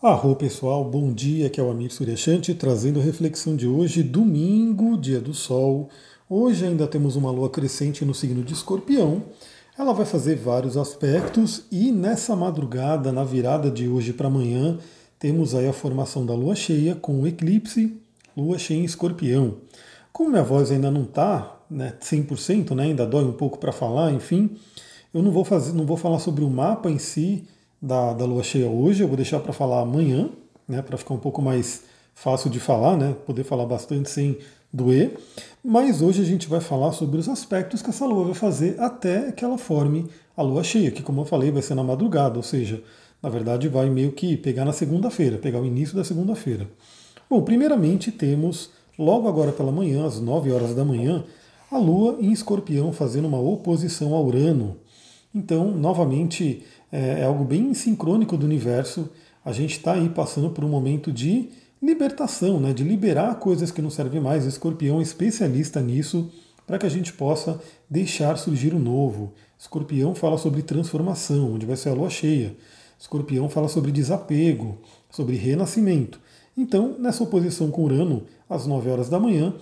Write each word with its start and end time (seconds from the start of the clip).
Arro 0.00 0.36
pessoal, 0.36 0.84
bom 0.84 1.12
dia, 1.12 1.50
que 1.50 1.58
é 1.58 1.62
o 1.62 1.72
Amir 1.72 1.92
Suryashanti 1.92 2.54
trazendo 2.54 3.00
a 3.00 3.02
reflexão 3.02 3.56
de 3.56 3.66
hoje, 3.66 4.00
domingo, 4.00 4.96
dia 4.96 5.18
do 5.18 5.34
sol. 5.34 5.88
Hoje 6.30 6.64
ainda 6.64 6.86
temos 6.86 7.16
uma 7.16 7.32
lua 7.32 7.50
crescente 7.50 8.04
no 8.04 8.14
signo 8.14 8.44
de 8.44 8.52
escorpião. 8.52 9.24
Ela 9.76 9.92
vai 9.92 10.06
fazer 10.06 10.36
vários 10.36 10.76
aspectos 10.76 11.64
e 11.68 11.90
nessa 11.90 12.36
madrugada, 12.36 13.10
na 13.10 13.24
virada 13.24 13.72
de 13.72 13.88
hoje 13.88 14.12
para 14.12 14.28
amanhã, 14.28 14.78
temos 15.18 15.52
aí 15.52 15.66
a 15.66 15.72
formação 15.72 16.24
da 16.24 16.32
lua 16.32 16.54
cheia 16.54 16.94
com 16.94 17.22
o 17.22 17.26
eclipse, 17.26 18.00
lua 18.36 18.56
cheia 18.56 18.78
em 18.78 18.84
escorpião. 18.84 19.56
Como 20.12 20.30
minha 20.30 20.44
voz 20.44 20.70
ainda 20.70 20.92
não 20.92 21.02
está 21.02 21.60
né, 21.68 21.94
100%, 22.00 22.72
né, 22.72 22.84
ainda 22.84 23.04
dói 23.04 23.24
um 23.24 23.32
pouco 23.32 23.58
para 23.58 23.72
falar, 23.72 24.12
enfim, 24.12 24.56
eu 25.12 25.24
não 25.24 25.32
vou, 25.32 25.44
fazer, 25.44 25.72
não 25.72 25.84
vou 25.84 25.96
falar 25.96 26.20
sobre 26.20 26.44
o 26.44 26.48
mapa 26.48 26.88
em 26.88 27.00
si, 27.00 27.48
da, 27.80 28.12
da 28.12 28.24
lua 28.24 28.42
cheia 28.42 28.68
hoje, 28.68 29.02
eu 29.02 29.08
vou 29.08 29.16
deixar 29.16 29.40
para 29.40 29.52
falar 29.52 29.80
amanhã, 29.80 30.28
né, 30.66 30.82
para 30.82 30.96
ficar 30.96 31.14
um 31.14 31.18
pouco 31.18 31.40
mais 31.40 31.82
fácil 32.14 32.50
de 32.50 32.58
falar, 32.58 32.96
né, 32.96 33.14
poder 33.26 33.44
falar 33.44 33.66
bastante 33.66 34.10
sem 34.10 34.38
doer. 34.72 35.16
Mas 35.64 36.02
hoje 36.02 36.20
a 36.20 36.24
gente 36.24 36.48
vai 36.48 36.60
falar 36.60 36.92
sobre 36.92 37.18
os 37.18 37.28
aspectos 37.28 37.80
que 37.80 37.90
essa 37.90 38.04
lua 38.04 38.24
vai 38.24 38.34
fazer 38.34 38.78
até 38.80 39.32
que 39.32 39.44
ela 39.44 39.56
forme 39.56 40.06
a 40.36 40.42
lua 40.42 40.62
cheia, 40.62 40.90
que 40.90 41.02
como 41.02 41.20
eu 41.20 41.24
falei 41.24 41.50
vai 41.50 41.62
ser 41.62 41.74
na 41.74 41.82
madrugada, 41.82 42.36
ou 42.36 42.42
seja, 42.42 42.82
na 43.22 43.28
verdade 43.28 43.68
vai 43.68 43.88
meio 43.88 44.12
que 44.12 44.36
pegar 44.36 44.64
na 44.64 44.72
segunda-feira, 44.72 45.38
pegar 45.38 45.60
o 45.60 45.66
início 45.66 45.96
da 45.96 46.04
segunda-feira. 46.04 46.68
Bom, 47.30 47.42
primeiramente 47.42 48.10
temos 48.10 48.70
logo 48.98 49.28
agora 49.28 49.52
pela 49.52 49.70
manhã, 49.70 50.06
às 50.06 50.20
9 50.20 50.50
horas 50.50 50.74
da 50.74 50.84
manhã, 50.84 51.24
a 51.70 51.76
Lua 51.76 52.16
em 52.20 52.32
Escorpião 52.32 52.92
fazendo 52.92 53.28
uma 53.28 53.40
oposição 53.40 54.14
a 54.14 54.20
Urano. 54.20 54.76
Então, 55.34 55.70
novamente, 55.70 56.64
é, 56.90 57.20
é 57.20 57.24
algo 57.24 57.44
bem 57.44 57.72
sincrônico 57.74 58.36
do 58.36 58.46
universo. 58.46 59.08
A 59.44 59.52
gente 59.52 59.72
está 59.72 59.94
aí 59.94 60.08
passando 60.08 60.50
por 60.50 60.64
um 60.64 60.68
momento 60.68 61.12
de 61.12 61.48
libertação, 61.80 62.58
né, 62.58 62.72
de 62.72 62.82
liberar 62.82 63.36
coisas 63.36 63.70
que 63.70 63.80
não 63.80 63.90
servem 63.90 64.20
mais. 64.20 64.44
Escorpião 64.44 64.98
é 64.98 65.02
especialista 65.02 65.80
nisso 65.80 66.30
para 66.66 66.78
que 66.78 66.86
a 66.86 66.90
gente 66.90 67.12
possa 67.12 67.60
deixar 67.88 68.36
surgir 68.36 68.74
o 68.74 68.78
novo. 68.78 69.32
Escorpião 69.58 70.14
fala 70.14 70.36
sobre 70.36 70.62
transformação, 70.62 71.54
onde 71.54 71.64
vai 71.64 71.76
ser 71.76 71.88
a 71.88 71.94
lua 71.94 72.10
cheia. 72.10 72.54
Escorpião 72.98 73.48
fala 73.48 73.68
sobre 73.68 73.90
desapego, 73.90 74.78
sobre 75.10 75.36
renascimento. 75.36 76.20
Então, 76.56 76.96
nessa 76.98 77.22
oposição 77.22 77.70
com 77.70 77.84
Urano, 77.84 78.24
às 78.50 78.66
9 78.66 78.90
horas 78.90 79.08
da 79.08 79.18
manhã, 79.18 79.54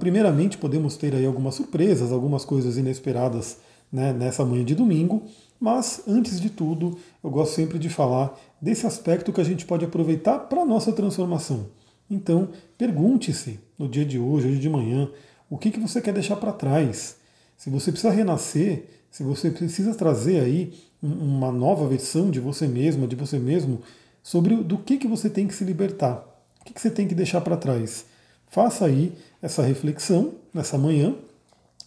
primeiramente 0.00 0.58
podemos 0.58 0.96
ter 0.96 1.14
aí 1.14 1.24
algumas 1.24 1.54
surpresas, 1.54 2.10
algumas 2.10 2.44
coisas 2.44 2.76
inesperadas 2.76 3.58
né, 3.92 4.12
nessa 4.12 4.44
manhã 4.44 4.64
de 4.64 4.74
domingo, 4.74 5.22
mas, 5.60 6.02
antes 6.06 6.40
de 6.40 6.50
tudo, 6.50 6.98
eu 7.22 7.30
gosto 7.30 7.54
sempre 7.54 7.78
de 7.78 7.88
falar 7.88 8.38
desse 8.60 8.86
aspecto 8.86 9.32
que 9.32 9.40
a 9.40 9.44
gente 9.44 9.66
pode 9.66 9.84
aproveitar 9.84 10.38
para 10.40 10.62
a 10.62 10.66
nossa 10.66 10.92
transformação. 10.92 11.66
Então, 12.10 12.50
pergunte-se 12.76 13.58
no 13.78 13.88
dia 13.88 14.04
de 14.04 14.18
hoje, 14.18 14.48
hoje 14.48 14.58
de 14.58 14.68
manhã, 14.68 15.10
o 15.50 15.58
que, 15.58 15.70
que 15.70 15.80
você 15.80 16.00
quer 16.00 16.14
deixar 16.14 16.36
para 16.36 16.52
trás. 16.52 17.16
Se 17.56 17.70
você 17.70 17.90
precisa 17.90 18.12
renascer, 18.12 18.84
se 19.10 19.22
você 19.22 19.50
precisa 19.50 19.94
trazer 19.94 20.40
aí 20.40 20.72
uma 21.02 21.50
nova 21.50 21.86
versão 21.86 22.30
de 22.30 22.40
você 22.40 22.66
mesma, 22.66 23.06
de 23.06 23.16
você 23.16 23.38
mesmo, 23.38 23.80
sobre 24.22 24.56
do 24.56 24.78
que, 24.78 24.96
que 24.96 25.08
você 25.08 25.28
tem 25.28 25.46
que 25.46 25.54
se 25.54 25.64
libertar, 25.64 26.24
o 26.60 26.64
que, 26.64 26.72
que 26.72 26.80
você 26.80 26.90
tem 26.90 27.08
que 27.08 27.14
deixar 27.14 27.40
para 27.40 27.56
trás. 27.56 28.04
Faça 28.46 28.86
aí 28.86 29.12
essa 29.42 29.62
reflexão 29.62 30.34
nessa 30.52 30.78
manhã. 30.78 31.14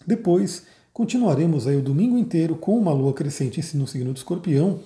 Depois 0.05 0.63
Continuaremos 1.01 1.65
aí 1.65 1.75
o 1.75 1.81
domingo 1.81 2.15
inteiro 2.15 2.55
com 2.55 2.77
uma 2.77 2.93
lua 2.93 3.11
crescente 3.11 3.59
no 3.75 3.87
signo 3.87 4.13
do 4.13 4.17
escorpião. 4.17 4.81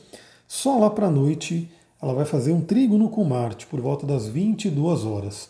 Só 0.48 0.80
lá 0.80 0.90
para 0.90 1.08
a 1.08 1.12
noite 1.12 1.70
ela 2.02 2.14
vai 2.14 2.24
fazer 2.24 2.54
um 2.54 2.62
trígono 2.62 3.10
com 3.10 3.22
Marte 3.26 3.68
por 3.68 3.82
volta 3.82 4.08
das 4.08 4.26
22 4.26 5.04
horas. 5.04 5.50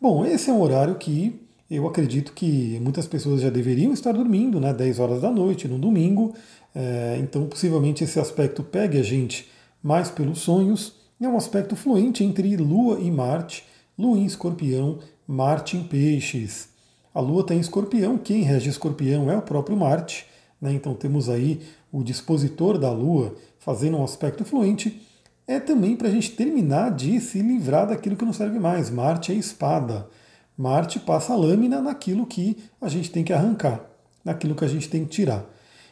Bom, 0.00 0.24
esse 0.24 0.48
é 0.48 0.52
um 0.52 0.60
horário 0.60 0.94
que 0.94 1.34
eu 1.68 1.84
acredito 1.88 2.32
que 2.32 2.78
muitas 2.80 3.08
pessoas 3.08 3.40
já 3.40 3.50
deveriam 3.50 3.92
estar 3.92 4.12
dormindo, 4.12 4.60
né? 4.60 4.72
10 4.72 5.00
horas 5.00 5.20
da 5.20 5.32
noite, 5.32 5.66
no 5.66 5.80
domingo. 5.80 6.32
É, 6.72 7.18
então, 7.20 7.48
possivelmente 7.48 8.04
esse 8.04 8.20
aspecto 8.20 8.62
pegue 8.62 9.00
a 9.00 9.02
gente 9.02 9.50
mais 9.82 10.12
pelos 10.12 10.38
sonhos. 10.38 10.94
É 11.20 11.26
um 11.26 11.36
aspecto 11.36 11.74
fluente 11.74 12.22
entre 12.22 12.56
Lua 12.56 13.00
e 13.00 13.10
Marte, 13.10 13.64
Lua 13.98 14.16
em 14.16 14.26
Escorpião, 14.26 15.00
Marte 15.26 15.76
em 15.76 15.82
Peixes. 15.82 16.72
A 17.14 17.20
Lua 17.20 17.42
está 17.42 17.54
em 17.54 17.60
escorpião, 17.60 18.18
quem 18.18 18.42
rege 18.42 18.68
escorpião 18.68 19.30
é 19.30 19.36
o 19.36 19.42
próprio 19.42 19.76
Marte, 19.76 20.26
né? 20.60 20.72
então 20.72 20.94
temos 20.94 21.28
aí 21.28 21.60
o 21.92 22.02
dispositor 22.02 22.76
da 22.76 22.90
Lua 22.90 23.36
fazendo 23.60 23.96
um 23.96 24.02
aspecto 24.02 24.44
fluente. 24.44 25.00
É 25.46 25.60
também 25.60 25.94
para 25.94 26.08
a 26.08 26.10
gente 26.10 26.32
terminar 26.32 26.90
de 26.90 27.20
se 27.20 27.40
livrar 27.40 27.86
daquilo 27.86 28.16
que 28.16 28.24
não 28.24 28.32
serve 28.32 28.58
mais. 28.58 28.90
Marte 28.90 29.30
é 29.30 29.34
espada. 29.36 30.08
Marte 30.56 30.98
passa 30.98 31.34
a 31.34 31.36
lâmina 31.36 31.80
naquilo 31.80 32.26
que 32.26 32.56
a 32.80 32.88
gente 32.88 33.10
tem 33.10 33.22
que 33.22 33.32
arrancar, 33.32 33.84
naquilo 34.24 34.54
que 34.56 34.64
a 34.64 34.68
gente 34.68 34.88
tem 34.88 35.04
que 35.04 35.10
tirar. 35.10 35.44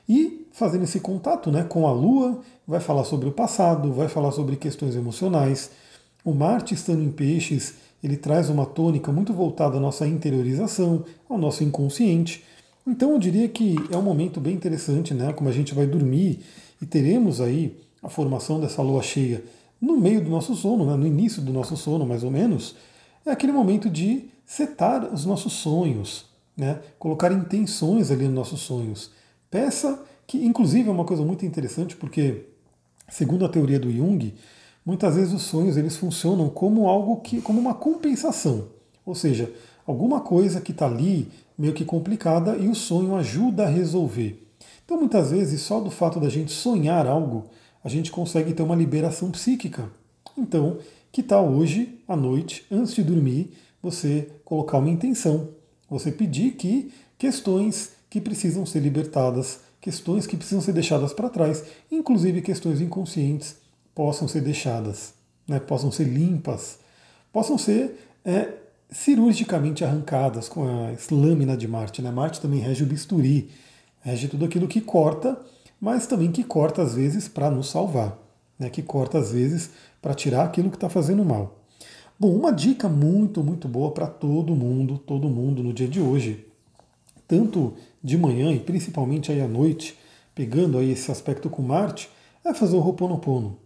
E 0.09 0.49
fazendo 0.53 0.85
esse 0.85 0.99
contato 0.99 1.53
né, 1.53 1.63
com 1.63 1.87
a 1.87 1.93
Lua, 1.93 2.41
vai 2.67 2.81
falar 2.81 3.05
sobre 3.05 3.29
o 3.29 3.33
passado, 3.33 3.93
vai 3.93 4.09
falar 4.09 4.33
sobre 4.33 4.57
questões 4.57 4.97
emocionais. 4.97 5.71
O 6.25 6.35
Marte 6.35 6.75
estando 6.75 7.03
em 7.03 7.13
peixes 7.13 7.75
ele 8.03 8.17
traz 8.17 8.49
uma 8.51 8.67
tônica 8.67 9.13
muito 9.13 9.33
voltada 9.33 9.77
à 9.77 9.81
nossa 9.81 10.07
interiorização, 10.07 11.05
ao 11.29 11.39
nosso 11.39 11.63
inconsciente. 11.63 12.45
Então 12.87 13.13
eu 13.13 13.19
diria 13.19 13.49
que 13.49 13.77
é 13.91 13.97
um 13.97 14.03
momento 14.03 14.41
bem 14.41 14.55
interessante, 14.55 15.15
né? 15.15 15.33
Como 15.33 15.49
a 15.49 15.53
gente 15.53 15.75
vai 15.75 15.87
dormir 15.87 16.41
e 16.81 16.87
teremos 16.87 17.41
aí 17.41 17.77
a 18.03 18.09
formação 18.09 18.61
dessa 18.61 18.83
lua 18.83 19.03
cheia 19.03 19.43
no 19.83 19.97
meio 19.97 20.23
do 20.23 20.31
nosso 20.31 20.55
sono, 20.55 20.87
né? 20.87 20.97
no 20.97 21.05
início 21.05 21.43
do 21.43 21.53
nosso 21.53 21.77
sono, 21.77 22.07
mais 22.07 22.23
ou 22.23 22.31
menos, 22.31 22.77
é 23.27 23.33
aquele 23.33 23.53
momento 23.53 23.91
de 23.91 24.31
setar 24.47 25.13
os 25.13 25.25
nossos 25.25 25.55
sonhos, 25.55 26.27
né? 26.57 26.81
colocar 27.01 27.33
intenções 27.33 28.13
ali 28.13 28.25
nos 28.27 28.35
nossos 28.35 28.61
sonhos. 28.61 29.11
Peça, 29.51 30.01
que 30.25 30.39
inclusive 30.39 30.89
é 30.89 30.93
uma 30.93 31.05
coisa 31.05 31.25
muito 31.25 31.45
interessante, 31.45 31.97
porque, 31.97 32.45
segundo 33.09 33.45
a 33.45 33.49
teoria 33.49 33.81
do 33.81 33.91
Jung, 33.91 34.33
muitas 34.85 35.15
vezes 35.15 35.33
os 35.33 35.43
sonhos 35.43 35.77
eles 35.77 35.97
funcionam 35.97 36.49
como 36.49 36.89
algo 36.89 37.21
que, 37.21 37.41
como 37.41 37.61
uma 37.61 37.75
compensação, 37.75 38.69
ou 39.05 39.15
seja, 39.15 39.53
alguma 39.87 40.21
coisa 40.21 40.61
que 40.61 40.73
está 40.73 40.87
ali 40.87 41.29
meio 41.57 41.73
que 41.73 41.85
complicada 41.85 42.57
e 42.57 42.69
o 42.69 42.75
sonho 42.75 43.15
ajuda 43.15 43.65
a 43.65 43.69
resolver. 43.69 44.43
Então 44.85 44.99
muitas 44.99 45.31
vezes 45.31 45.61
só 45.61 45.81
do 45.81 45.91
fato 45.91 46.19
da 46.19 46.29
gente 46.29 46.53
sonhar 46.53 47.07
algo 47.07 47.47
a 47.85 47.89
gente 47.89 48.11
consegue 48.11 48.53
ter 48.53 48.63
uma 48.63 48.77
liberação 48.77 49.31
psíquica. 49.31 49.91
Então, 50.37 50.79
que 51.11 51.23
tal 51.23 51.49
hoje 51.49 51.99
à 52.07 52.17
noite, 52.17 52.65
antes 52.71 52.95
de 52.95 53.03
dormir, 53.03 53.53
você 53.83 54.31
colocar 54.45 54.79
uma 54.79 54.91
intenção, 54.91 55.49
você 55.91 56.13
pedir 56.13 56.53
que 56.53 56.93
questões 57.19 57.93
que 58.09 58.21
precisam 58.21 58.65
ser 58.65 58.81
libertadas, 58.81 59.61
questões 59.81 60.27
que 60.27 60.37
precisam 60.37 60.61
ser 60.61 60.73
deixadas 60.73 61.13
para 61.13 61.29
trás, 61.29 61.65
inclusive 61.91 62.41
questões 62.41 62.81
inconscientes, 62.81 63.57
possam 63.95 64.27
ser 64.27 64.41
deixadas, 64.41 65.15
né, 65.47 65.59
possam 65.61 65.91
ser 65.91 66.05
limpas, 66.05 66.79
possam 67.33 67.59
ser 67.59 67.99
é, 68.25 68.49
cirurgicamente 68.91 69.85
arrancadas 69.85 70.49
com 70.49 70.65
a 70.65 70.95
lâmina 71.11 71.57
de 71.57 71.67
Marte. 71.67 72.03
Né? 72.03 72.11
Marte 72.11 72.41
também 72.41 72.61
rege 72.61 72.85
o 72.85 72.87
bisturi, 72.87 73.51
rege 74.01 74.29
tudo 74.29 74.45
aquilo 74.45 74.69
que 74.69 74.81
corta, 74.81 75.39
mas 75.81 76.07
também 76.07 76.31
que 76.31 76.45
corta 76.45 76.83
às 76.83 76.95
vezes 76.95 77.27
para 77.27 77.51
nos 77.51 77.71
salvar, 77.71 78.19
né? 78.59 78.69
que 78.71 78.83
corta 78.83 79.19
às 79.19 79.33
vezes 79.33 79.71
para 80.01 80.15
tirar 80.15 80.45
aquilo 80.45 80.71
que 80.71 80.77
está 80.77 80.89
fazendo 80.89 81.25
mal. 81.25 81.59
Bom, 82.19 82.35
uma 82.37 82.53
dica 82.53 82.89
muito, 82.89 83.43
muito 83.43 83.67
boa 83.67 83.91
para 83.91 84.07
todo 84.07 84.55
mundo, 84.55 84.99
todo 84.99 85.29
mundo 85.29 85.63
no 85.63 85.73
dia 85.73 85.89
de 85.89 86.01
hoje, 86.01 86.47
tanto 87.27 87.75
de 88.03 88.17
manhã 88.17 88.53
e 88.53 88.61
principalmente 88.61 89.33
aí 89.33 89.41
à 89.41 89.49
noite, 89.49 89.99
pegando 90.35 90.79
aí 90.79 90.93
esse 90.93 91.11
aspecto 91.11 91.51
com 91.51 91.63
Marte, 91.63 92.09
é 92.45 92.53
fazer 92.53 92.77
o 92.77 92.81
Ho'oponopono. 92.81 93.62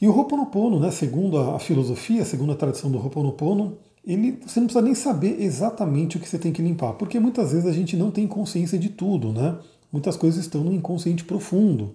E 0.00 0.08
o 0.08 0.16
Ho'oponopono, 0.16 0.80
né, 0.80 0.90
segundo 0.90 1.38
a 1.38 1.58
filosofia, 1.58 2.24
segundo 2.24 2.52
a 2.52 2.56
tradição 2.56 2.90
do 2.90 2.98
Ho'oponopono, 2.98 3.78
ele, 4.06 4.38
você 4.46 4.60
não 4.60 4.66
precisa 4.66 4.84
nem 4.84 4.94
saber 4.94 5.40
exatamente 5.40 6.16
o 6.16 6.20
que 6.20 6.28
você 6.28 6.38
tem 6.38 6.52
que 6.52 6.60
limpar, 6.60 6.92
porque 6.94 7.18
muitas 7.18 7.52
vezes 7.52 7.66
a 7.66 7.72
gente 7.72 7.96
não 7.96 8.10
tem 8.10 8.26
consciência 8.26 8.78
de 8.78 8.90
tudo, 8.90 9.32
né? 9.32 9.56
Muitas 9.90 10.16
coisas 10.16 10.40
estão 10.40 10.62
no 10.62 10.72
inconsciente 10.72 11.24
profundo. 11.24 11.92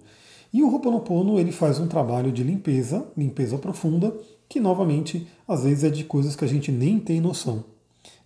E 0.52 0.62
o 0.62 0.72
Ho'oponopono, 0.72 1.38
ele 1.38 1.52
faz 1.52 1.78
um 1.78 1.86
trabalho 1.86 2.32
de 2.32 2.42
limpeza, 2.42 3.06
limpeza 3.16 3.56
profunda, 3.58 4.12
que 4.48 4.58
novamente, 4.58 5.28
às 5.46 5.62
vezes 5.62 5.84
é 5.84 5.90
de 5.90 6.02
coisas 6.02 6.34
que 6.34 6.44
a 6.44 6.48
gente 6.48 6.72
nem 6.72 6.98
tem 6.98 7.20
noção. 7.20 7.64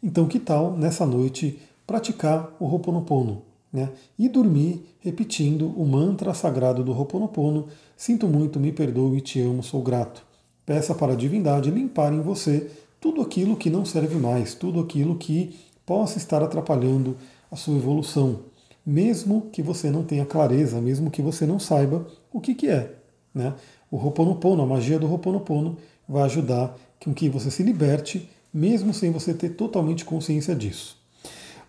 Então, 0.03 0.27
que 0.27 0.39
tal 0.39 0.77
nessa 0.77 1.05
noite 1.05 1.59
praticar 1.87 2.57
o 2.59 2.67
Ho'oponopono? 2.67 3.43
Né? 3.75 3.91
E 4.17 4.29
dormir 4.29 4.87
repetindo 5.01 5.67
o 5.77 5.85
mantra 5.85 6.33
sagrado 6.33 6.85
do 6.85 6.93
Ho'oponopono, 6.93 7.67
sinto 7.97 8.29
muito, 8.29 8.61
me 8.61 8.71
perdoe, 8.71 9.21
te 9.21 9.41
amo, 9.41 9.65
sou 9.65 9.83
grato. 9.83 10.25
Peça 10.65 10.95
para 10.95 11.15
a 11.15 11.17
divindade 11.17 11.73
limpar 11.73 12.13
em 12.13 12.21
você 12.21 12.71
tudo 13.01 13.21
aquilo 13.21 13.57
que 13.57 13.69
não 13.69 13.85
serve 13.85 14.15
mais, 14.15 14.55
tudo 14.55 14.79
aquilo 14.79 15.17
que 15.17 15.57
possa 15.85 16.19
estar 16.19 16.41
atrapalhando 16.41 17.17
a 17.51 17.57
sua 17.57 17.77
evolução, 17.77 18.43
mesmo 18.87 19.49
que 19.51 19.61
você 19.61 19.91
não 19.91 20.05
tenha 20.05 20.25
clareza, 20.25 20.81
mesmo 20.81 21.11
que 21.11 21.21
você 21.21 21.45
não 21.45 21.59
saiba 21.59 22.07
o 22.33 22.41
que, 22.41 22.55
que 22.55 22.69
é. 22.69 22.95
Né? 23.35 23.55
O 23.91 23.97
Ho'oponopono, 23.97 24.63
a 24.63 24.67
magia 24.67 25.01
do 25.01 25.09
Ho'oponopono, 25.09 25.79
vai 26.09 26.23
ajudar 26.23 26.77
com 27.03 27.13
que 27.13 27.29
você 27.29 27.51
se 27.51 27.65
liberte, 27.65 28.31
mesmo 28.53 28.95
sem 28.95 29.11
você 29.11 29.35
ter 29.35 29.51
totalmente 29.51 30.05
consciência 30.05 30.55
disso. 30.55 31.04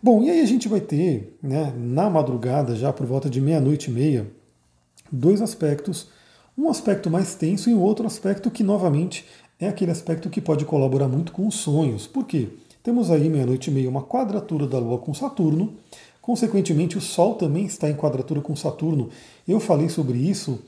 Bom, 0.02 0.24
e 0.24 0.30
aí 0.30 0.42
a 0.42 0.46
gente 0.46 0.68
vai 0.68 0.80
ter, 0.80 1.38
né, 1.42 1.74
na 1.76 2.10
madrugada, 2.10 2.76
já 2.76 2.94
por 2.94 3.06
volta 3.06 3.30
de 3.30 3.42
meia-noite 3.42 3.90
e 3.90 3.94
meia, 3.94 4.28
dois 5.12 5.42
aspectos. 5.42 6.08
Um 6.58 6.70
aspecto 6.70 7.10
mais 7.10 7.36
tenso 7.36 7.70
e 7.70 7.74
um 7.74 7.82
outro 7.82 8.06
aspecto 8.06 8.52
que, 8.52 8.64
novamente, 8.64 9.26
é 9.60 9.68
aquele 9.68 9.92
aspecto 9.92 10.30
que 10.30 10.40
pode 10.40 10.64
colaborar 10.66 11.08
muito 11.08 11.32
com 11.32 11.48
os 11.48 11.56
sonhos. 11.56 12.08
Por 12.08 12.26
quê? 12.26 12.50
Temos 12.84 13.10
aí 13.10 13.30
meia-noite 13.30 13.72
e 13.72 13.74
meia 13.74 13.90
uma 13.90 14.04
quadratura 14.04 14.68
da 14.68 14.78
Lua 14.78 15.00
com 15.00 15.14
Saturno. 15.14 15.74
Consequentemente, 16.22 16.98
o 16.98 17.02
Sol 17.02 17.36
também 17.36 17.66
está 17.66 17.90
em 17.90 17.96
quadratura 17.96 18.42
com 18.42 18.56
Saturno. 18.56 19.10
Eu 19.48 19.60
falei 19.60 19.90
sobre 19.90 20.18
isso 20.18 20.60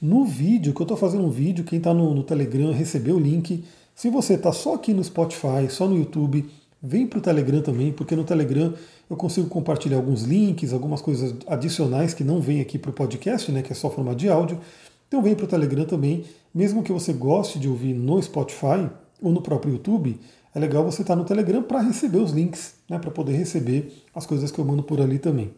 no 0.00 0.24
vídeo, 0.24 0.72
que 0.74 0.80
eu 0.80 0.84
estou 0.84 0.96
fazendo 0.96 1.24
um 1.24 1.30
vídeo. 1.30 1.64
Quem 1.64 1.78
está 1.78 1.92
no, 1.92 2.14
no 2.14 2.22
Telegram 2.22 2.72
recebeu 2.72 3.16
o 3.16 3.20
link. 3.20 3.62
Se 3.94 4.10
você 4.10 4.34
está 4.34 4.52
só 4.52 4.74
aqui 4.74 4.92
no 4.92 5.02
Spotify, 5.04 5.68
só 5.70 5.86
no 5.86 5.96
YouTube, 5.96 6.48
vem 6.86 7.06
para 7.06 7.18
o 7.18 7.22
Telegram 7.22 7.60
também, 7.60 7.92
porque 7.92 8.14
no 8.14 8.22
Telegram 8.22 8.72
eu 9.10 9.16
consigo 9.16 9.48
compartilhar 9.48 9.96
alguns 9.96 10.22
links, 10.22 10.72
algumas 10.72 11.02
coisas 11.02 11.34
adicionais 11.48 12.14
que 12.14 12.22
não 12.22 12.40
vem 12.40 12.60
aqui 12.60 12.78
para 12.78 12.90
o 12.90 12.94
podcast, 12.94 13.50
né, 13.50 13.60
que 13.60 13.72
é 13.72 13.74
só 13.74 13.90
formato 13.90 14.18
de 14.18 14.28
áudio. 14.28 14.60
Então 15.08 15.20
vem 15.20 15.34
para 15.34 15.44
o 15.44 15.48
Telegram 15.48 15.84
também, 15.84 16.24
mesmo 16.54 16.82
que 16.82 16.92
você 16.92 17.12
goste 17.12 17.58
de 17.58 17.68
ouvir 17.68 17.92
no 17.92 18.22
Spotify 18.22 18.88
ou 19.20 19.32
no 19.32 19.42
próprio 19.42 19.72
YouTube, 19.72 20.18
é 20.54 20.58
legal 20.58 20.84
você 20.84 21.02
estar 21.02 21.14
tá 21.14 21.20
no 21.20 21.26
Telegram 21.26 21.62
para 21.62 21.80
receber 21.80 22.18
os 22.18 22.30
links, 22.30 22.74
né, 22.88 22.98
para 22.98 23.10
poder 23.10 23.32
receber 23.32 23.92
as 24.14 24.24
coisas 24.24 24.50
que 24.52 24.58
eu 24.58 24.64
mando 24.64 24.82
por 24.82 25.00
ali 25.00 25.18
também. 25.18 25.50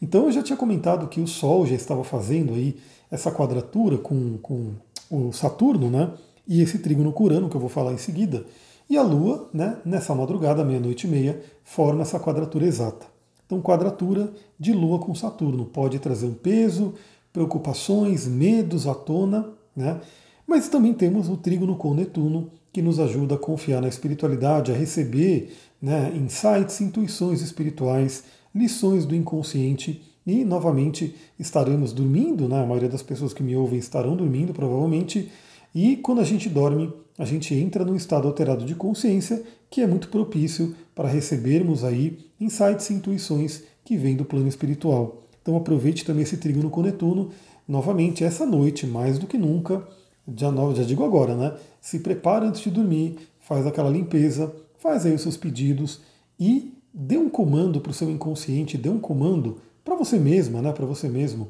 Então 0.00 0.26
eu 0.26 0.32
já 0.32 0.42
tinha 0.42 0.56
comentado 0.56 1.08
que 1.08 1.20
o 1.20 1.26
Sol 1.26 1.66
já 1.66 1.74
estava 1.74 2.04
fazendo 2.04 2.52
aí 2.52 2.76
essa 3.10 3.30
quadratura 3.30 3.96
com, 3.96 4.36
com 4.38 4.72
o 5.10 5.32
Saturno, 5.32 5.90
né, 5.90 6.10
e 6.46 6.60
esse 6.60 6.78
trígono 6.78 7.12
curano 7.12 7.48
que 7.48 7.56
eu 7.56 7.60
vou 7.60 7.70
falar 7.70 7.92
em 7.92 7.98
seguida. 7.98 8.44
E 8.88 8.96
a 8.96 9.02
Lua, 9.02 9.50
né, 9.52 9.78
nessa 9.84 10.14
madrugada, 10.14 10.64
meia-noite 10.64 11.06
e 11.06 11.10
meia, 11.10 11.42
forma 11.64 12.02
essa 12.02 12.20
quadratura 12.20 12.66
exata. 12.66 13.06
Então, 13.44 13.60
quadratura 13.60 14.32
de 14.58 14.72
Lua 14.72 14.98
com 14.98 15.14
Saturno 15.14 15.64
pode 15.66 15.98
trazer 15.98 16.26
um 16.26 16.34
peso, 16.34 16.94
preocupações, 17.32 18.26
medos 18.26 18.86
à 18.86 18.94
tona, 18.94 19.48
né? 19.74 20.00
Mas 20.46 20.68
também 20.68 20.94
temos 20.94 21.28
o 21.28 21.36
trígono 21.36 21.76
com 21.76 21.92
Netuno, 21.92 22.50
que 22.72 22.80
nos 22.80 23.00
ajuda 23.00 23.34
a 23.34 23.38
confiar 23.38 23.80
na 23.80 23.88
espiritualidade, 23.88 24.70
a 24.70 24.74
receber 24.74 25.52
né, 25.82 26.12
insights, 26.14 26.80
intuições 26.80 27.42
espirituais, 27.42 28.24
lições 28.54 29.04
do 29.04 29.14
inconsciente 29.14 30.02
e, 30.26 30.44
novamente, 30.44 31.14
estaremos 31.38 31.92
dormindo, 31.92 32.48
né? 32.48 32.62
a 32.62 32.66
maioria 32.66 32.88
das 32.88 33.02
pessoas 33.02 33.32
que 33.32 33.42
me 33.42 33.56
ouvem 33.56 33.78
estarão 33.78 34.16
dormindo, 34.16 34.52
provavelmente, 34.52 35.30
e 35.78 35.94
quando 35.94 36.22
a 36.22 36.24
gente 36.24 36.48
dorme, 36.48 36.90
a 37.18 37.26
gente 37.26 37.54
entra 37.54 37.84
num 37.84 37.94
estado 37.94 38.26
alterado 38.26 38.64
de 38.64 38.74
consciência 38.74 39.42
que 39.68 39.82
é 39.82 39.86
muito 39.86 40.08
propício 40.08 40.74
para 40.94 41.06
recebermos 41.06 41.84
aí 41.84 42.16
insights 42.40 42.88
e 42.88 42.94
intuições 42.94 43.62
que 43.84 43.94
vêm 43.94 44.16
do 44.16 44.24
plano 44.24 44.48
espiritual. 44.48 45.24
Então 45.42 45.54
aproveite 45.54 46.02
também 46.02 46.22
esse 46.22 46.38
trígono 46.38 46.70
com 46.70 46.80
Netuno, 46.80 47.28
novamente 47.68 48.24
essa 48.24 48.46
noite, 48.46 48.86
mais 48.86 49.18
do 49.18 49.26
que 49.26 49.36
nunca, 49.36 49.86
já, 50.34 50.50
já 50.74 50.82
digo 50.82 51.04
agora, 51.04 51.36
né? 51.36 51.54
Se 51.78 51.98
prepara 51.98 52.46
antes 52.46 52.62
de 52.62 52.70
dormir, 52.70 53.18
faz 53.38 53.66
aquela 53.66 53.90
limpeza, 53.90 54.56
faz 54.78 55.04
aí 55.04 55.14
os 55.14 55.20
seus 55.20 55.36
pedidos 55.36 56.00
e 56.40 56.72
dê 56.94 57.18
um 57.18 57.28
comando 57.28 57.82
para 57.82 57.90
o 57.90 57.94
seu 57.94 58.08
inconsciente, 58.08 58.78
dê 58.78 58.88
um 58.88 58.98
comando 58.98 59.58
para 59.84 59.94
você 59.94 60.18
mesma, 60.18 60.62
né? 60.62 60.72
Para 60.72 60.86
você 60.86 61.06
mesmo, 61.06 61.48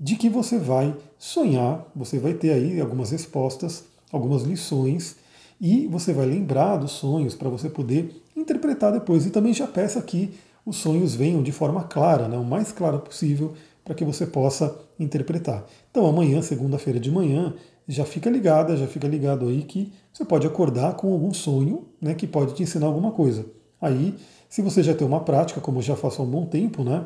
de 0.00 0.16
que 0.16 0.30
você 0.30 0.58
vai 0.58 0.96
sonhar, 1.18 1.86
você 1.94 2.18
vai 2.18 2.32
ter 2.32 2.52
aí 2.52 2.80
algumas 2.80 3.10
respostas, 3.10 3.84
algumas 4.10 4.42
lições 4.42 5.16
e 5.60 5.86
você 5.88 6.14
vai 6.14 6.24
lembrar 6.24 6.78
dos 6.78 6.92
sonhos 6.92 7.34
para 7.34 7.50
você 7.50 7.68
poder 7.68 8.22
interpretar 8.34 8.92
depois. 8.92 9.26
E 9.26 9.30
também 9.30 9.52
já 9.52 9.66
peça 9.66 10.00
que 10.00 10.32
os 10.64 10.76
sonhos 10.76 11.14
venham 11.14 11.42
de 11.42 11.52
forma 11.52 11.84
clara, 11.84 12.28
né? 12.28 12.38
o 12.38 12.44
mais 12.44 12.72
clara 12.72 12.98
possível, 12.98 13.52
para 13.84 13.94
que 13.94 14.04
você 14.04 14.26
possa 14.26 14.74
interpretar. 14.98 15.66
Então 15.90 16.06
amanhã, 16.06 16.40
segunda-feira 16.40 16.98
de 16.98 17.10
manhã, 17.10 17.52
já 17.86 18.06
fica 18.06 18.30
ligada, 18.30 18.76
já 18.76 18.86
fica 18.86 19.06
ligado 19.06 19.48
aí 19.48 19.62
que 19.62 19.92
você 20.12 20.24
pode 20.24 20.46
acordar 20.46 20.94
com 20.94 21.12
algum 21.12 21.34
sonho 21.34 21.88
né, 22.00 22.14
que 22.14 22.26
pode 22.26 22.54
te 22.54 22.62
ensinar 22.62 22.86
alguma 22.86 23.10
coisa. 23.10 23.44
Aí, 23.80 24.14
se 24.48 24.62
você 24.62 24.82
já 24.82 24.94
tem 24.94 25.06
uma 25.06 25.20
prática, 25.20 25.60
como 25.60 25.78
eu 25.78 25.82
já 25.82 25.96
faço 25.96 26.22
há 26.22 26.24
um 26.24 26.28
bom 26.28 26.46
tempo, 26.46 26.84
né, 26.84 27.04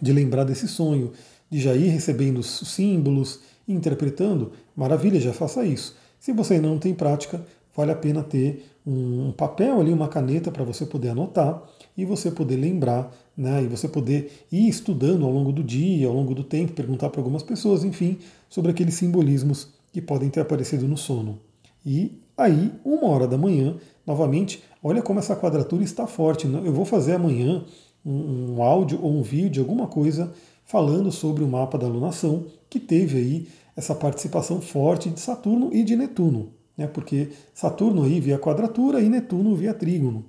de 0.00 0.12
lembrar 0.12 0.44
desse 0.44 0.68
sonho, 0.68 1.12
de 1.52 1.60
já 1.60 1.74
ir 1.74 1.90
recebendo 1.90 2.38
os 2.38 2.60
símbolos, 2.60 3.40
interpretando, 3.68 4.52
maravilha, 4.74 5.20
já 5.20 5.34
faça 5.34 5.62
isso. 5.66 5.94
Se 6.18 6.32
você 6.32 6.58
não 6.58 6.78
tem 6.78 6.94
prática, 6.94 7.44
vale 7.76 7.92
a 7.92 7.94
pena 7.94 8.22
ter 8.22 8.64
um 8.86 9.32
papel 9.32 9.78
ali, 9.78 9.92
uma 9.92 10.08
caneta 10.08 10.50
para 10.50 10.64
você 10.64 10.86
poder 10.86 11.10
anotar 11.10 11.62
e 11.94 12.06
você 12.06 12.30
poder 12.30 12.56
lembrar, 12.56 13.14
né, 13.36 13.62
e 13.62 13.66
você 13.66 13.86
poder 13.86 14.32
ir 14.50 14.66
estudando 14.66 15.26
ao 15.26 15.30
longo 15.30 15.52
do 15.52 15.62
dia, 15.62 16.08
ao 16.08 16.14
longo 16.14 16.34
do 16.34 16.42
tempo, 16.42 16.72
perguntar 16.72 17.10
para 17.10 17.20
algumas 17.20 17.42
pessoas, 17.42 17.84
enfim, 17.84 18.16
sobre 18.48 18.70
aqueles 18.70 18.94
simbolismos 18.94 19.68
que 19.92 20.00
podem 20.00 20.30
ter 20.30 20.40
aparecido 20.40 20.88
no 20.88 20.96
sono. 20.96 21.38
E 21.84 22.18
aí, 22.34 22.72
uma 22.82 23.08
hora 23.08 23.28
da 23.28 23.36
manhã, 23.36 23.76
novamente, 24.06 24.64
olha 24.82 25.02
como 25.02 25.18
essa 25.18 25.36
quadratura 25.36 25.84
está 25.84 26.06
forte. 26.06 26.46
Né? 26.46 26.62
Eu 26.64 26.72
vou 26.72 26.86
fazer 26.86 27.12
amanhã 27.12 27.62
um, 28.02 28.54
um 28.54 28.62
áudio 28.62 28.98
ou 29.02 29.12
um 29.12 29.22
vídeo, 29.22 29.62
alguma 29.62 29.86
coisa, 29.86 30.32
falando 30.72 31.12
sobre 31.12 31.44
o 31.44 31.46
mapa 31.46 31.76
da 31.76 31.86
lunação, 31.86 32.46
que 32.70 32.80
teve 32.80 33.18
aí 33.18 33.48
essa 33.76 33.94
participação 33.94 34.58
forte 34.58 35.10
de 35.10 35.20
Saturno 35.20 35.68
e 35.70 35.84
de 35.84 35.94
Netuno, 35.94 36.48
né? 36.74 36.86
porque 36.86 37.28
Saturno 37.52 38.04
aí 38.04 38.18
via 38.18 38.38
quadratura 38.38 39.02
e 39.02 39.08
Netuno 39.10 39.54
via 39.54 39.74
trígono. 39.74 40.24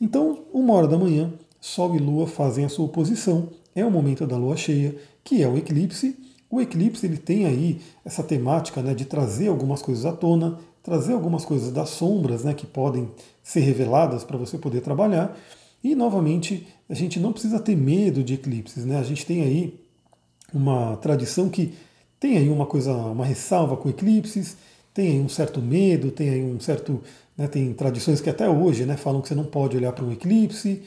Então, 0.00 0.44
uma 0.50 0.72
hora 0.72 0.88
da 0.88 0.96
manhã, 0.96 1.30
Sol 1.60 1.94
e 1.94 1.98
Lua 1.98 2.26
fazem 2.26 2.64
a 2.64 2.70
sua 2.70 2.86
oposição, 2.86 3.50
é 3.74 3.84
o 3.84 3.90
momento 3.90 4.26
da 4.26 4.34
Lua 4.34 4.56
cheia, 4.56 4.96
que 5.22 5.42
é 5.42 5.46
o 5.46 5.58
eclipse, 5.58 6.16
o 6.48 6.58
eclipse 6.58 7.04
ele 7.04 7.18
tem 7.18 7.44
aí 7.44 7.78
essa 8.02 8.22
temática 8.22 8.80
né, 8.80 8.94
de 8.94 9.04
trazer 9.04 9.48
algumas 9.48 9.82
coisas 9.82 10.06
à 10.06 10.12
tona, 10.12 10.58
trazer 10.82 11.12
algumas 11.12 11.44
coisas 11.44 11.70
das 11.70 11.90
sombras 11.90 12.44
né, 12.44 12.54
que 12.54 12.66
podem 12.66 13.10
ser 13.42 13.60
reveladas 13.60 14.24
para 14.24 14.38
você 14.38 14.56
poder 14.56 14.80
trabalhar. 14.80 15.36
E 15.84 15.94
novamente, 15.94 16.66
a 16.88 16.94
gente 16.94 17.18
não 17.18 17.32
precisa 17.32 17.58
ter 17.58 17.76
medo 17.76 18.22
de 18.22 18.34
eclipses. 18.34 18.84
Né? 18.84 18.98
A 18.98 19.02
gente 19.02 19.26
tem 19.26 19.42
aí 19.42 19.81
uma 20.52 20.96
tradição 20.96 21.48
que 21.48 21.74
tem 22.20 22.38
aí 22.38 22.48
uma 22.48 22.66
coisa, 22.66 22.92
uma 22.92 23.24
ressalva 23.24 23.76
com 23.76 23.88
eclipses, 23.88 24.56
tem 24.94 25.12
aí 25.12 25.20
um 25.20 25.28
certo 25.28 25.60
medo, 25.60 26.10
tem 26.10 26.28
aí 26.30 26.42
um 26.42 26.60
certo. 26.60 27.00
Né, 27.36 27.46
tem 27.46 27.72
tradições 27.72 28.20
que 28.20 28.28
até 28.28 28.48
hoje 28.48 28.84
né, 28.84 28.96
falam 28.96 29.22
que 29.22 29.28
você 29.28 29.34
não 29.34 29.44
pode 29.44 29.76
olhar 29.76 29.92
para 29.92 30.04
um 30.04 30.12
eclipse. 30.12 30.82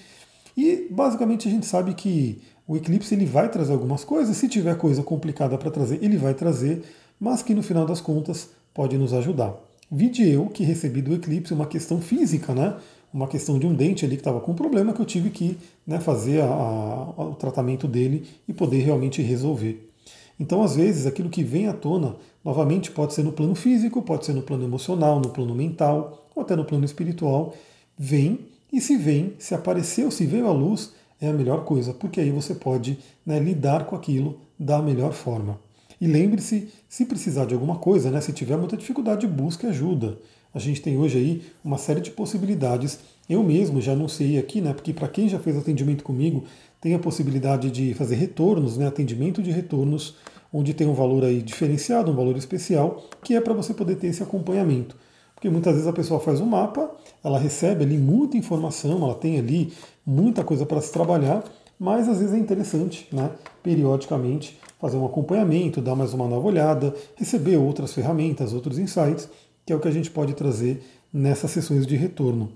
E 0.55 0.87
basicamente 0.89 1.47
a 1.47 1.51
gente 1.51 1.65
sabe 1.65 1.93
que 1.93 2.41
o 2.67 2.77
eclipse 2.77 3.13
ele 3.13 3.25
vai 3.25 3.49
trazer 3.49 3.73
algumas 3.73 4.03
coisas, 4.03 4.37
se 4.37 4.47
tiver 4.47 4.77
coisa 4.77 5.03
complicada 5.03 5.57
para 5.57 5.69
trazer, 5.69 5.99
ele 6.03 6.17
vai 6.17 6.33
trazer, 6.33 6.83
mas 7.19 7.43
que 7.43 7.53
no 7.53 7.61
final 7.61 7.85
das 7.85 7.99
contas 7.99 8.49
pode 8.73 8.97
nos 8.97 9.13
ajudar. 9.13 9.55
Vide 9.91 10.27
eu 10.27 10.47
que 10.47 10.63
recebi 10.63 11.01
do 11.01 11.13
eclipse 11.13 11.53
uma 11.53 11.65
questão 11.67 12.01
física, 12.01 12.53
né? 12.53 12.75
Uma 13.15 13.29
questão 13.29 13.57
de 13.57 13.65
um 13.65 13.73
dente 13.73 14.03
ali 14.03 14.17
que 14.17 14.19
estava 14.21 14.41
com 14.41 14.53
problema 14.53 14.91
que 14.91 14.99
eu 14.99 15.05
tive 15.05 15.29
que 15.29 15.57
né, 15.87 16.01
fazer 16.01 16.41
a, 16.41 16.47
a, 16.47 17.23
o 17.23 17.35
tratamento 17.35 17.87
dele 17.87 18.27
e 18.45 18.51
poder 18.51 18.79
realmente 18.79 19.21
resolver. 19.21 19.89
Então, 20.37 20.61
às 20.61 20.75
vezes, 20.75 21.05
aquilo 21.05 21.29
que 21.29 21.41
vem 21.41 21.67
à 21.67 21.73
tona, 21.73 22.17
novamente, 22.43 22.91
pode 22.91 23.13
ser 23.13 23.23
no 23.23 23.31
plano 23.31 23.55
físico, 23.55 24.01
pode 24.01 24.25
ser 24.25 24.33
no 24.33 24.41
plano 24.41 24.65
emocional, 24.65 25.21
no 25.21 25.29
plano 25.29 25.55
mental, 25.55 26.27
ou 26.35 26.43
até 26.43 26.57
no 26.57 26.65
plano 26.65 26.83
espiritual, 26.83 27.55
vem, 27.97 28.37
e 28.69 28.81
se 28.81 28.97
vem, 28.97 29.33
se 29.39 29.55
apareceu, 29.55 30.11
se 30.11 30.25
veio 30.25 30.47
à 30.47 30.51
luz, 30.51 30.91
é 31.21 31.29
a 31.29 31.33
melhor 31.33 31.63
coisa, 31.63 31.93
porque 31.93 32.19
aí 32.19 32.31
você 32.31 32.53
pode 32.53 32.99
né, 33.25 33.39
lidar 33.39 33.85
com 33.85 33.95
aquilo 33.95 34.39
da 34.59 34.81
melhor 34.81 35.13
forma. 35.13 35.57
E 36.01 36.05
lembre-se, 36.05 36.67
se 36.89 37.05
precisar 37.05 37.45
de 37.45 37.53
alguma 37.53 37.77
coisa, 37.77 38.11
né, 38.11 38.19
se 38.19 38.33
tiver 38.33 38.57
muita 38.57 38.75
dificuldade, 38.75 39.25
busque 39.25 39.65
ajuda. 39.65 40.17
A 40.55 40.59
gente 40.59 40.81
tem 40.81 40.97
hoje 40.97 41.17
aí 41.17 41.41
uma 41.61 41.77
série 41.77 41.99
de 41.99 42.11
possibilidades. 42.11 42.99
Eu 43.29 43.43
mesmo 43.43 43.81
já 43.81 43.91
anunciei 43.91 44.39
aqui, 44.39 44.61
né, 44.61 44.73
porque 44.73 44.93
para 44.93 45.09
quem 45.09 45.27
já 45.27 45.37
fez 45.37 45.57
atendimento 45.57 46.01
comigo, 46.01 46.45
tem 46.79 46.93
a 46.93 46.99
possibilidade 46.99 47.69
de 47.69 47.93
fazer 47.93 48.15
retornos, 48.15 48.77
né, 48.77 48.87
atendimento 48.87 49.43
de 49.43 49.51
retornos, 49.51 50.15
onde 50.53 50.73
tem 50.73 50.87
um 50.87 50.93
valor 50.93 51.25
aí 51.25 51.41
diferenciado, 51.41 52.09
um 52.09 52.15
valor 52.15 52.37
especial, 52.37 53.03
que 53.21 53.35
é 53.35 53.41
para 53.41 53.53
você 53.53 53.73
poder 53.73 53.97
ter 53.97 54.07
esse 54.07 54.23
acompanhamento. 54.23 54.95
Porque 55.33 55.49
muitas 55.49 55.73
vezes 55.73 55.89
a 55.89 55.93
pessoa 55.93 56.21
faz 56.21 56.39
um 56.39 56.45
mapa, 56.45 56.89
ela 57.21 57.37
recebe 57.37 57.83
ali 57.83 57.97
muita 57.97 58.37
informação, 58.37 59.03
ela 59.03 59.15
tem 59.15 59.37
ali 59.37 59.73
muita 60.05 60.41
coisa 60.41 60.65
para 60.65 60.79
se 60.79 60.93
trabalhar, 60.93 61.43
mas 61.77 62.07
às 62.07 62.19
vezes 62.19 62.33
é 62.33 62.37
interessante, 62.37 63.09
né, 63.11 63.29
periodicamente, 63.61 64.57
fazer 64.79 64.95
um 64.95 65.05
acompanhamento, 65.05 65.81
dar 65.81 65.95
mais 65.95 66.13
uma 66.13 66.27
nova 66.27 66.47
olhada, 66.47 66.93
receber 67.17 67.57
outras 67.57 67.93
ferramentas, 67.93 68.53
outros 68.53 68.79
insights, 68.79 69.27
que 69.65 69.73
é 69.73 69.75
o 69.75 69.79
que 69.79 69.87
a 69.87 69.91
gente 69.91 70.11
pode 70.11 70.33
trazer 70.33 70.83
nessas 71.11 71.51
sessões 71.51 71.87
de 71.87 71.95
retorno. 71.95 72.51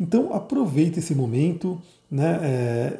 Então 0.00 0.32
aproveite 0.32 1.00
esse 1.00 1.14
momento, 1.14 1.80
né, 2.10 2.38
é, 2.42 2.98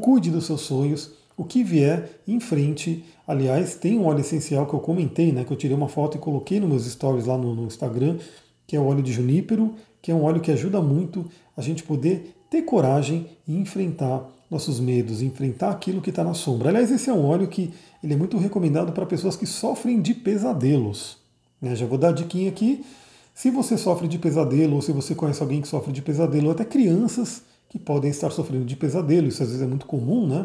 cuide 0.00 0.30
dos 0.30 0.46
seus 0.46 0.60
sonhos, 0.60 1.12
o 1.36 1.44
que 1.44 1.64
vier 1.64 2.20
em 2.28 2.38
frente. 2.38 3.04
Aliás, 3.26 3.74
tem 3.74 3.98
um 3.98 4.04
óleo 4.04 4.20
essencial 4.20 4.66
que 4.66 4.74
eu 4.74 4.80
comentei, 4.80 5.32
né, 5.32 5.44
que 5.44 5.52
eu 5.52 5.56
tirei 5.56 5.76
uma 5.76 5.88
foto 5.88 6.16
e 6.16 6.20
coloquei 6.20 6.60
nos 6.60 6.68
meus 6.68 6.86
stories 6.86 7.26
lá 7.26 7.36
no, 7.36 7.54
no 7.54 7.66
Instagram, 7.66 8.18
que 8.66 8.76
é 8.76 8.80
o 8.80 8.86
óleo 8.86 9.02
de 9.02 9.12
junípero, 9.12 9.74
que 10.00 10.10
é 10.10 10.14
um 10.14 10.22
óleo 10.22 10.40
que 10.40 10.50
ajuda 10.50 10.80
muito 10.80 11.26
a 11.56 11.62
gente 11.62 11.82
poder 11.82 12.34
ter 12.50 12.62
coragem 12.62 13.26
e 13.48 13.56
enfrentar 13.56 14.28
nossos 14.50 14.78
medos, 14.78 15.22
enfrentar 15.22 15.70
aquilo 15.70 16.02
que 16.02 16.10
está 16.10 16.22
na 16.22 16.34
sombra. 16.34 16.68
Aliás, 16.68 16.92
esse 16.92 17.08
é 17.08 17.12
um 17.12 17.24
óleo 17.24 17.48
que 17.48 17.72
ele 18.04 18.12
é 18.12 18.16
muito 18.16 18.36
recomendado 18.36 18.92
para 18.92 19.06
pessoas 19.06 19.34
que 19.34 19.46
sofrem 19.46 20.02
de 20.02 20.12
pesadelos. 20.12 21.21
Né? 21.62 21.76
Já 21.76 21.86
vou 21.86 21.96
dar 21.96 22.08
a 22.08 22.12
diquinha 22.12 22.50
aqui. 22.50 22.84
Se 23.32 23.50
você 23.50 23.78
sofre 23.78 24.08
de 24.08 24.18
pesadelo, 24.18 24.74
ou 24.74 24.82
se 24.82 24.92
você 24.92 25.14
conhece 25.14 25.40
alguém 25.40 25.62
que 25.62 25.68
sofre 25.68 25.92
de 25.92 26.02
pesadelo, 26.02 26.46
ou 26.46 26.52
até 26.52 26.64
crianças 26.64 27.42
que 27.70 27.78
podem 27.78 28.10
estar 28.10 28.30
sofrendo 28.30 28.64
de 28.66 28.76
pesadelo, 28.76 29.28
isso 29.28 29.42
às 29.42 29.48
vezes 29.48 29.62
é 29.62 29.66
muito 29.66 29.86
comum, 29.86 30.26
né? 30.26 30.44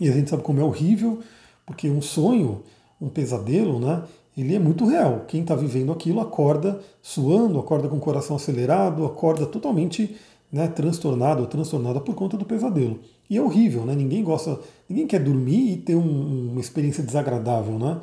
E 0.00 0.08
a 0.08 0.12
gente 0.12 0.30
sabe 0.30 0.42
como 0.42 0.58
é 0.58 0.64
horrível, 0.64 1.20
porque 1.64 1.88
um 1.88 2.00
sonho, 2.00 2.62
um 3.00 3.08
pesadelo, 3.08 3.78
né? 3.78 4.02
Ele 4.36 4.54
é 4.54 4.58
muito 4.58 4.86
real. 4.86 5.26
Quem 5.28 5.42
está 5.42 5.54
vivendo 5.54 5.92
aquilo 5.92 6.20
acorda 6.20 6.80
suando, 7.02 7.60
acorda 7.60 7.88
com 7.88 7.96
o 7.96 8.00
coração 8.00 8.34
acelerado, 8.34 9.04
acorda 9.04 9.46
totalmente 9.46 10.16
né, 10.50 10.66
transtornado 10.68 11.42
ou 11.42 11.46
transtornada 11.46 12.00
por 12.00 12.14
conta 12.14 12.36
do 12.36 12.44
pesadelo. 12.44 12.98
E 13.28 13.36
é 13.36 13.42
horrível, 13.42 13.84
né? 13.84 13.94
Ninguém 13.94 14.24
gosta, 14.24 14.58
ninguém 14.88 15.06
quer 15.06 15.22
dormir 15.22 15.72
e 15.72 15.76
ter 15.76 15.94
um, 15.94 16.50
uma 16.50 16.60
experiência 16.60 17.02
desagradável, 17.04 17.78
né? 17.78 18.00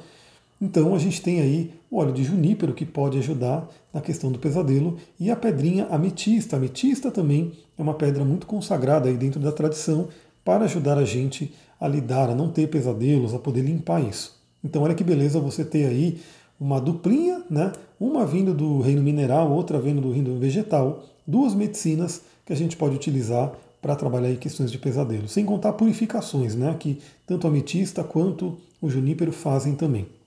Então 0.61 0.93
a 0.93 0.99
gente 0.99 1.21
tem 1.21 1.39
aí 1.39 1.71
o 1.89 1.97
óleo 1.97 2.11
de 2.11 2.23
junípero 2.23 2.73
que 2.73 2.85
pode 2.85 3.17
ajudar 3.17 3.69
na 3.93 4.01
questão 4.01 4.31
do 4.31 4.39
pesadelo 4.39 4.97
e 5.19 5.31
a 5.31 5.35
pedrinha 5.35 5.87
ametista. 5.87 6.55
A 6.55 6.59
ametista 6.59 7.09
também 7.09 7.53
é 7.77 7.81
uma 7.81 7.93
pedra 7.93 8.25
muito 8.25 8.45
consagrada 8.45 9.07
aí 9.07 9.15
dentro 9.15 9.39
da 9.39 9.51
tradição 9.51 10.09
para 10.43 10.65
ajudar 10.65 10.97
a 10.97 11.05
gente 11.05 11.53
a 11.79 11.87
lidar, 11.87 12.29
a 12.29 12.35
não 12.35 12.49
ter 12.49 12.67
pesadelos, 12.67 13.33
a 13.33 13.39
poder 13.39 13.61
limpar 13.61 14.03
isso. 14.03 14.37
Então 14.63 14.81
olha 14.81 14.93
que 14.95 15.03
beleza 15.03 15.39
você 15.39 15.63
ter 15.63 15.85
aí 15.85 16.19
uma 16.59 16.81
duplinha, 16.81 17.41
né? 17.49 17.71
Uma 17.97 18.25
vindo 18.25 18.53
do 18.53 18.81
reino 18.81 19.01
mineral, 19.01 19.49
outra 19.51 19.79
vindo 19.79 20.01
do 20.01 20.11
reino 20.11 20.37
vegetal, 20.37 21.05
duas 21.25 21.55
medicinas 21.55 22.21
que 22.45 22.51
a 22.51 22.55
gente 22.55 22.75
pode 22.75 22.95
utilizar 22.95 23.53
para 23.81 23.95
trabalhar 23.95 24.35
questões 24.35 24.69
de 24.69 24.77
pesadelo, 24.77 25.29
sem 25.29 25.45
contar 25.45 25.71
purificações, 25.73 26.53
né? 26.53 26.75
Que 26.77 26.99
tanto 27.25 27.47
a 27.47 27.49
ametista 27.49 28.03
quanto 28.03 28.57
o 28.81 28.89
junípero 28.89 29.31
fazem 29.31 29.73
também. 29.73 30.18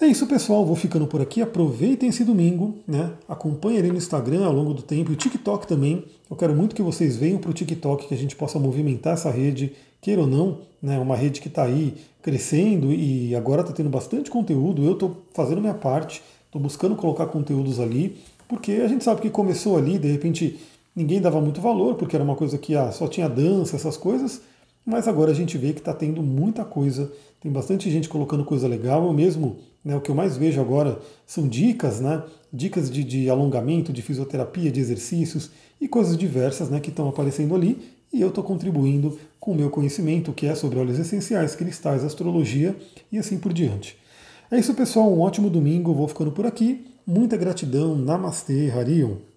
É 0.00 0.06
isso, 0.06 0.26
pessoal. 0.26 0.64
Vou 0.64 0.76
ficando 0.76 1.06
por 1.06 1.20
aqui. 1.20 1.42
Aproveitem 1.42 2.08
esse 2.08 2.24
domingo, 2.24 2.78
né? 2.88 3.12
Acompanhem 3.28 3.80
ali 3.80 3.88
no 3.90 3.98
Instagram 3.98 4.46
ao 4.46 4.52
longo 4.52 4.72
do 4.72 4.82
tempo 4.82 5.10
e 5.10 5.14
o 5.14 5.16
TikTok 5.16 5.66
também. 5.66 6.04
Eu 6.30 6.36
quero 6.36 6.54
muito 6.54 6.74
que 6.74 6.82
vocês 6.82 7.16
venham 7.16 7.38
para 7.38 7.50
o 7.50 7.52
TikTok, 7.52 8.08
que 8.08 8.14
a 8.14 8.16
gente 8.16 8.34
possa 8.34 8.58
movimentar 8.58 9.12
essa 9.12 9.30
rede, 9.30 9.72
queira 10.00 10.22
ou 10.22 10.26
não, 10.26 10.60
né? 10.82 10.98
Uma 10.98 11.16
rede 11.16 11.40
que 11.40 11.48
está 11.48 11.64
aí 11.64 11.94
crescendo 12.22 12.92
e 12.92 13.34
agora 13.34 13.60
está 13.60 13.72
tendo 13.72 13.90
bastante 13.90 14.30
conteúdo. 14.30 14.84
Eu 14.84 14.92
estou 14.92 15.22
fazendo 15.34 15.60
minha 15.60 15.74
parte, 15.74 16.22
estou 16.46 16.60
buscando 16.60 16.96
colocar 16.96 17.26
conteúdos 17.26 17.78
ali, 17.78 18.16
porque 18.48 18.72
a 18.72 18.88
gente 18.88 19.04
sabe 19.04 19.20
que 19.20 19.28
começou 19.28 19.76
ali, 19.76 19.98
de 19.98 20.10
repente 20.10 20.58
ninguém 20.96 21.20
dava 21.20 21.40
muito 21.40 21.60
valor, 21.60 21.94
porque 21.94 22.16
era 22.16 22.24
uma 22.24 22.36
coisa 22.36 22.56
que 22.56 22.74
ah, 22.74 22.90
só 22.90 23.06
tinha 23.06 23.28
dança, 23.28 23.76
essas 23.76 23.96
coisas. 23.96 24.40
Mas 24.84 25.06
agora 25.06 25.30
a 25.30 25.34
gente 25.34 25.58
vê 25.58 25.72
que 25.72 25.80
está 25.80 25.92
tendo 25.92 26.22
muita 26.22 26.64
coisa, 26.64 27.12
tem 27.40 27.50
bastante 27.50 27.90
gente 27.90 28.08
colocando 28.08 28.44
coisa 28.44 28.68
legal. 28.68 29.06
Eu 29.06 29.12
mesmo, 29.12 29.56
né, 29.84 29.96
o 29.96 30.00
que 30.00 30.10
eu 30.10 30.14
mais 30.14 30.36
vejo 30.36 30.60
agora 30.60 31.00
são 31.26 31.48
dicas, 31.48 32.00
né, 32.00 32.22
dicas 32.52 32.90
de, 32.90 33.02
de 33.02 33.30
alongamento, 33.30 33.92
de 33.92 34.02
fisioterapia, 34.02 34.70
de 34.70 34.80
exercícios 34.80 35.50
e 35.80 35.88
coisas 35.88 36.16
diversas 36.16 36.68
né, 36.68 36.78
que 36.80 36.90
estão 36.90 37.08
aparecendo 37.08 37.54
ali. 37.54 37.78
E 38.12 38.20
eu 38.20 38.28
estou 38.28 38.42
contribuindo 38.42 39.18
com 39.38 39.52
o 39.52 39.54
meu 39.54 39.70
conhecimento, 39.70 40.32
que 40.32 40.46
é 40.46 40.54
sobre 40.54 40.78
óleos 40.78 40.98
essenciais, 40.98 41.54
cristais, 41.54 42.04
astrologia 42.04 42.76
e 43.10 43.18
assim 43.18 43.38
por 43.38 43.52
diante. 43.52 43.96
É 44.50 44.58
isso, 44.58 44.74
pessoal. 44.74 45.10
Um 45.12 45.20
ótimo 45.20 45.48
domingo. 45.48 45.94
Vou 45.94 46.08
ficando 46.08 46.32
por 46.32 46.44
aqui. 46.44 46.84
Muita 47.06 47.36
gratidão. 47.36 47.94
Namastê, 47.94 48.68
Harion. 48.70 49.29